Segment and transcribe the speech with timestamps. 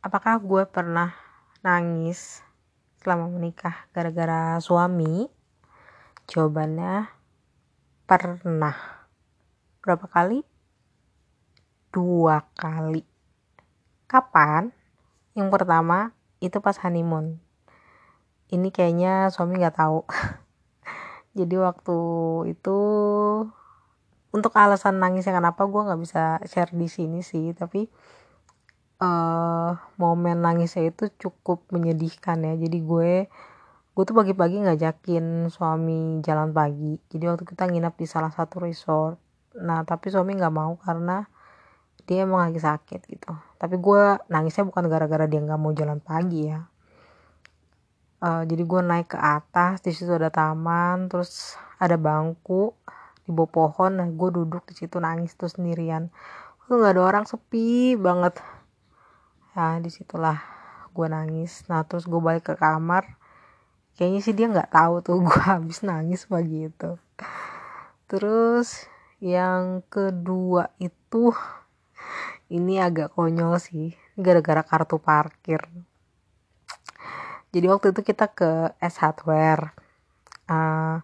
[0.00, 1.12] apakah gue pernah
[1.60, 2.40] nangis
[3.04, 5.28] selama menikah gara-gara suami?
[6.28, 7.08] Jawabannya
[8.08, 8.76] pernah.
[9.84, 10.40] Berapa kali?
[11.92, 13.04] Dua kali.
[14.08, 14.72] Kapan?
[15.36, 17.36] Yang pertama itu pas honeymoon.
[18.50, 20.00] Ini kayaknya suami nggak tahu.
[21.38, 21.98] Jadi waktu
[22.50, 22.78] itu
[24.30, 27.90] untuk alasan nangisnya kenapa gue nggak bisa share di sini sih, tapi
[29.00, 32.54] uh, momen nangisnya itu cukup menyedihkan ya.
[32.54, 33.12] Jadi gue
[33.90, 37.00] gue tuh pagi-pagi ngajakin suami jalan pagi.
[37.10, 39.18] Jadi waktu kita nginap di salah satu resort.
[39.58, 41.26] Nah tapi suami nggak mau karena
[42.06, 43.32] dia emang lagi sakit gitu.
[43.60, 46.60] Tapi gue nangisnya bukan gara-gara dia nggak mau jalan pagi ya.
[48.20, 52.76] Uh, jadi gue naik ke atas di situ ada taman terus ada bangku
[53.24, 53.96] di bawah pohon.
[53.96, 56.12] Nah gue duduk di situ nangis tuh sendirian.
[56.68, 58.38] Tuh nggak ada orang sepi banget
[59.56, 60.38] ya di situlah
[60.90, 61.66] gue nangis.
[61.66, 63.18] Nah terus gue balik ke kamar.
[63.98, 66.96] Kayaknya sih dia nggak tahu tuh gue habis nangis pagi itu
[68.10, 68.90] terus
[69.22, 71.30] yang kedua itu
[72.50, 73.94] ini agak konyol sih.
[74.18, 75.62] Gara-gara kartu parkir.
[77.54, 79.70] Jadi waktu itu kita ke S Hardware.
[80.50, 80.98] Uh,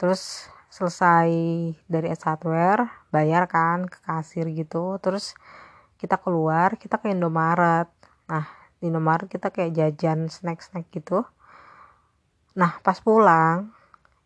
[0.00, 1.28] terus selesai
[1.84, 4.96] dari S Hardware bayar kan ke kasir gitu.
[5.04, 5.36] Terus
[6.02, 7.86] kita keluar kita ke Indomaret.
[8.26, 8.50] Nah
[8.82, 11.22] di Indomaret kita kayak jajan snack-snack gitu.
[12.58, 13.70] Nah pas pulang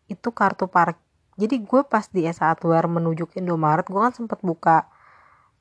[0.09, 0.97] itu kartu park.
[1.37, 4.89] Jadi gue pas di S Hardware menuju ke Indomaret gue kan sempet buka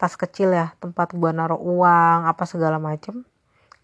[0.00, 3.28] tas kecil ya tempat gue naruh uang apa segala macem.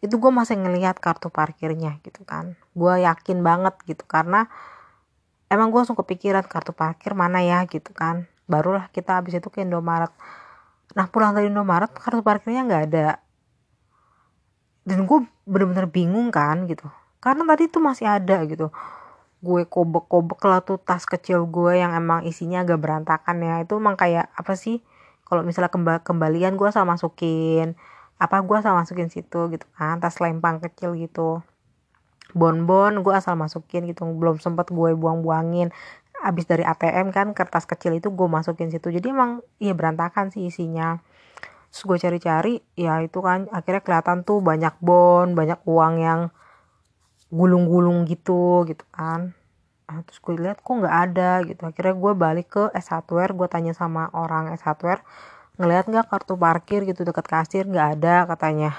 [0.01, 2.57] Itu gue masih ngelihat kartu parkirnya gitu kan.
[2.73, 4.49] Gue yakin banget gitu karena
[5.53, 8.25] emang gue langsung kepikiran kartu parkir mana ya gitu kan.
[8.49, 10.11] Barulah kita habis itu ke Indomaret
[10.93, 13.09] nah pulang dari Indomaret kartu parkirnya nggak ada.
[14.83, 16.91] Dan gue bener-bener bingung kan gitu.
[17.23, 18.69] Karena tadi tuh masih ada gitu.
[19.43, 23.63] Gue kobek-kobek lah tuh tas kecil gue yang emang isinya agak berantakan ya.
[23.63, 24.83] Itu emang kayak apa sih
[25.27, 27.73] kalau misalnya kembali kembalian gue sama masukin
[28.21, 31.43] apa gue asal masukin situ gitu kan tas lempang kecil gitu.
[32.37, 35.73] Bonbon gue asal masukin gitu belum sempet gue buang-buangin
[36.23, 38.89] abis dari ATM kan kertas kecil itu gue masukin situ.
[38.89, 41.03] Jadi emang ya berantakan sih isinya.
[41.73, 46.21] Terus gue cari-cari ya itu kan akhirnya kelihatan tuh banyak bon banyak uang yang
[47.33, 49.35] gulung-gulung gitu gitu kan.
[49.89, 51.63] Nah, terus gue lihat kok nggak ada gitu.
[51.69, 55.03] Akhirnya gue balik ke S Hardware gue tanya sama orang S Hardware
[55.61, 57.65] ngelihat nggak kartu parkir gitu dekat kasir?
[57.69, 58.71] Nggak ada katanya.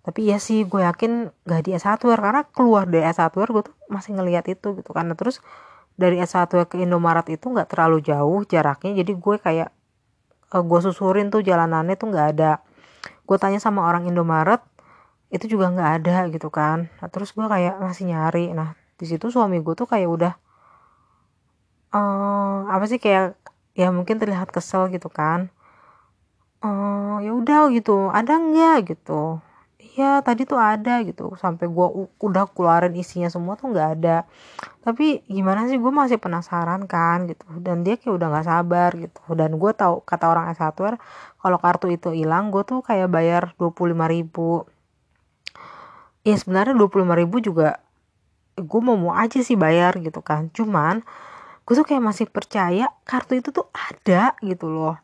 [0.00, 3.62] Tapi ya sih gue yakin gak di S Hardware karena keluar dari S Hardware gue
[3.68, 5.44] tuh masih ngelihat itu gitu karena terus
[6.00, 8.96] dari S1 ke Indomaret itu nggak terlalu jauh jaraknya.
[9.04, 9.68] Jadi gue kayak
[10.56, 12.64] uh, gue susurin tuh jalanannya tuh nggak ada.
[13.28, 14.64] Gue tanya sama orang Indomaret
[15.28, 16.88] itu juga nggak ada gitu kan.
[16.88, 18.56] Nah, terus gue kayak masih nyari.
[18.56, 20.32] Nah di situ suami gue tuh kayak udah
[21.92, 23.36] uh, apa sih kayak
[23.76, 25.52] ya mungkin terlihat kesel gitu kan.
[26.60, 29.40] Uh, ya udah gitu ada nggak gitu
[29.94, 31.34] iya tadi tuh ada gitu.
[31.38, 31.86] Sampai gue
[32.22, 34.26] udah keluarin isinya semua tuh nggak ada.
[34.86, 37.46] Tapi gimana sih gue masih penasaran kan gitu.
[37.58, 39.22] Dan dia kayak udah nggak sabar gitu.
[39.34, 40.96] Dan gue tahu kata orang S hardware
[41.40, 44.68] kalau kartu itu hilang gue tuh kayak bayar dua puluh lima ribu.
[46.26, 47.80] Ya sebenarnya dua puluh lima ribu juga
[48.60, 50.52] gue mau mau aja sih bayar gitu kan.
[50.54, 51.02] Cuman
[51.64, 54.98] gue tuh kayak masih percaya kartu itu tuh ada gitu loh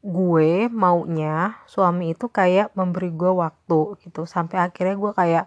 [0.00, 4.24] gue maunya suami itu kayak memberi gue waktu gitu.
[4.24, 5.44] Sampai akhirnya gue kayak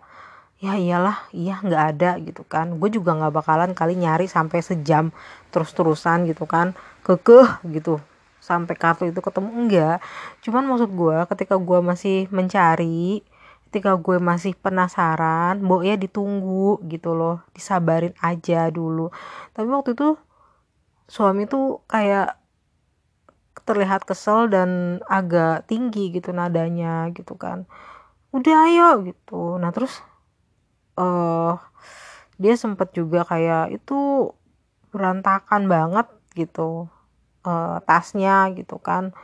[0.64, 2.78] ya iyalah iya nggak ada gitu kan.
[2.78, 5.10] Gue juga nggak bakalan kali nyari sampai sejam
[5.50, 6.78] terus-terusan gitu kan.
[7.02, 7.98] Kekeh gitu.
[8.38, 9.98] Sampai kartu itu ketemu enggak.
[10.46, 13.26] Cuman maksud gue ketika gue masih mencari
[13.74, 17.42] ketika gue masih penasaran bo ya ditunggu gitu loh.
[17.58, 19.10] Disabarin aja dulu.
[19.58, 20.14] Tapi waktu itu
[21.10, 22.43] suami tuh kayak
[23.64, 27.64] terlihat kesel dan agak tinggi gitu nadanya gitu kan.
[28.36, 29.56] Udah ayo gitu.
[29.60, 30.04] Nah terus
[31.00, 31.56] uh,
[32.36, 34.32] dia sempet juga kayak itu
[34.92, 36.92] berantakan banget gitu.
[37.44, 39.16] Uh, tasnya gitu kan.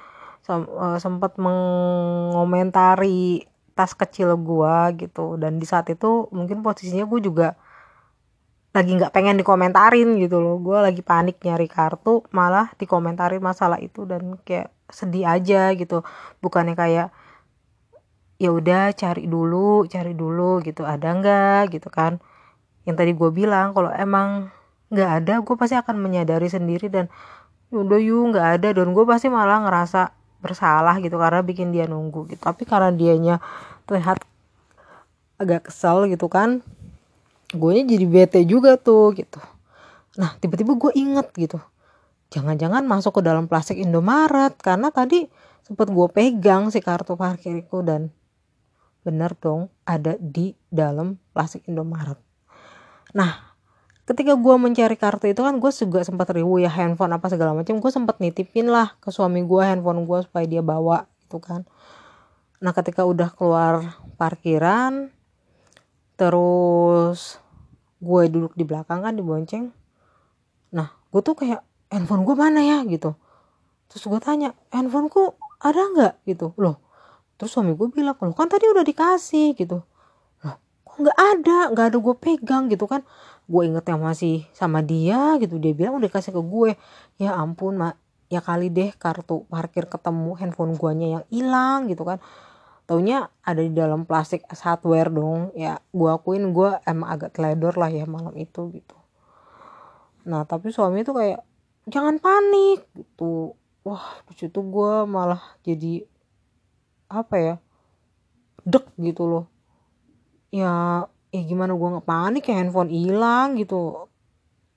[0.44, 5.36] Sem uh, sempet mengomentari tas kecil gua gitu.
[5.36, 7.56] Dan di saat itu mungkin posisinya gue juga
[8.70, 10.62] lagi nggak pengen dikomentarin gitu loh.
[10.62, 16.06] Gue lagi panik nyari kartu malah dikomentarin masalah itu dan kayak sedih aja gitu.
[16.42, 17.10] Bukannya kayak
[18.40, 20.86] ya udah cari dulu cari dulu gitu.
[20.86, 21.62] Ada nggak?
[21.74, 22.22] gitu kan.
[22.86, 24.54] Yang tadi gue bilang kalau emang
[24.90, 27.10] nggak ada gue pasti akan menyadari sendiri dan
[27.74, 28.70] ya udah yuk nggak ada.
[28.78, 32.42] Dan gue pasti malah ngerasa bersalah gitu karena bikin dia nunggu gitu.
[32.46, 33.42] Tapi karena dianya
[33.90, 34.22] terlihat
[35.42, 36.62] agak kesel gitu kan
[37.50, 39.42] gue jadi bete juga tuh gitu.
[40.22, 41.58] Nah tiba-tiba gue inget gitu.
[42.30, 45.26] Jangan-jangan masuk ke dalam plastik Indomaret karena tadi
[45.66, 48.14] sempet gue pegang si kartu parkirku dan
[49.02, 52.22] bener dong ada di dalam plastik Indomaret.
[53.18, 53.50] Nah
[54.06, 57.78] ketika gue mencari kartu itu kan gue juga sempat ribu ya handphone apa segala macam
[57.78, 61.66] gue sempat nitipin lah ke suami gue handphone gue supaya dia bawa gitu kan.
[62.62, 65.10] Nah ketika udah keluar parkiran
[66.20, 67.40] terus
[68.04, 69.72] gue duduk di belakang kan di bonceng.
[70.76, 72.84] Nah gue tuh kayak handphone gue mana ya?
[72.84, 73.16] gitu.
[73.88, 76.14] Terus gue tanya handphoneku ada nggak?
[76.28, 76.52] gitu.
[76.60, 76.84] Loh
[77.40, 79.80] terus suami gue bilang loh kan tadi udah dikasih gitu.
[80.44, 81.58] Loh kok nggak ada?
[81.72, 83.08] Nggak ada gue pegang gitu kan.
[83.48, 85.56] Gue inget yang masih sama dia gitu.
[85.56, 86.76] Dia bilang udah kasih ke gue.
[87.16, 87.96] Ya ampun mak.
[88.28, 92.20] Ya kali deh kartu parkir ketemu handphone guanya yang hilang gitu kan
[92.90, 95.54] taunya ada di dalam plastik hardware dong.
[95.54, 98.98] Ya gue akuin gue emang agak teledor lah ya malam itu gitu.
[100.26, 101.46] Nah tapi suami tuh kayak
[101.86, 103.54] jangan panik gitu.
[103.86, 106.02] Wah di situ gue malah jadi
[107.14, 107.56] apa ya
[108.66, 109.46] dek gitu loh.
[110.50, 114.10] Ya ya gimana gue nggak panik ya handphone hilang gitu.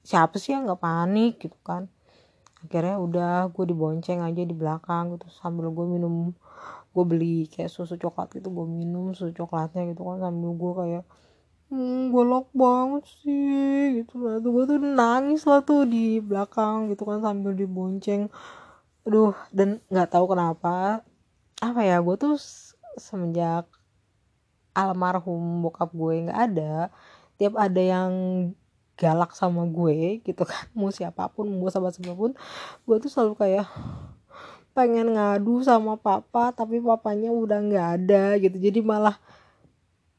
[0.04, 1.88] Siapa sih yang nggak panik gitu kan.
[2.60, 6.36] Akhirnya udah gue dibonceng aja di belakang gitu sambil gue minum
[6.92, 11.04] gue beli kayak susu coklat gitu gue minum susu coklatnya gitu kan sambil gue kayak
[11.72, 14.36] hmm, golok banget sih gitu lah.
[14.44, 18.28] Tuh gue tuh nangis lah tuh di belakang gitu kan sambil dibonceng.
[19.08, 21.02] Aduh dan nggak tahu kenapa
[21.62, 22.34] apa ya gue tuh
[23.00, 23.64] semenjak
[24.76, 26.90] almarhum bokap gue nggak ada
[27.36, 28.12] tiap ada yang
[28.96, 32.32] galak sama gue gitu kan mau siapa pun mau sahabat siapa pun
[32.86, 33.66] gue tuh selalu kayak
[34.72, 38.56] pengen ngadu sama papa tapi papanya udah nggak ada gitu.
[38.56, 39.16] Jadi malah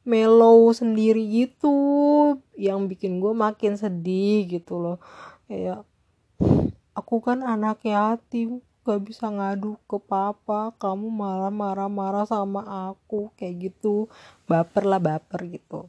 [0.06, 1.76] mellow sendiri gitu.
[2.56, 4.98] Yang bikin gue makin sedih gitu loh.
[5.50, 5.88] Kayak
[6.94, 10.76] aku kan anak yatim gak bisa ngadu ke papa.
[10.78, 14.12] Kamu malah marah-marah sama aku kayak gitu.
[14.46, 15.88] Baper lah baper gitu.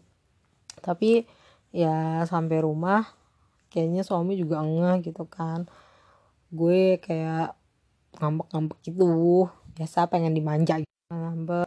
[0.80, 1.26] Tapi
[1.74, 3.02] ya sampai rumah
[3.74, 5.66] kayaknya suami juga enggak gitu kan.
[6.54, 7.58] Gue kayak
[8.18, 9.04] ngambek-ngambek gitu.
[9.76, 11.62] Biasa pengen dimanja gitu ngambek